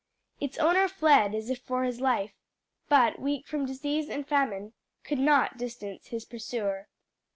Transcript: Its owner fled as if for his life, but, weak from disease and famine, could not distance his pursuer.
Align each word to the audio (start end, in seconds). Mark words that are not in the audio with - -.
Its 0.39 0.57
owner 0.57 0.87
fled 0.87 1.35
as 1.35 1.47
if 1.51 1.59
for 1.61 1.83
his 1.83 2.01
life, 2.01 2.33
but, 2.89 3.19
weak 3.19 3.45
from 3.45 3.67
disease 3.67 4.09
and 4.09 4.27
famine, 4.27 4.73
could 5.03 5.19
not 5.19 5.59
distance 5.59 6.07
his 6.07 6.25
pursuer. 6.25 6.87